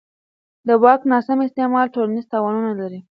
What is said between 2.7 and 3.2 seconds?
لري